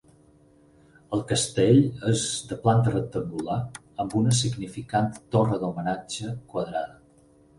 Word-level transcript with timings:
El 1.15 1.19
castell 1.31 1.77
és 2.11 2.23
de 2.53 2.57
planta 2.63 2.93
rectangular 2.95 3.59
amb 4.05 4.15
una 4.21 4.33
significant 4.39 5.13
torre 5.37 5.63
d’homenatge 5.65 6.33
quadrada. 6.55 6.99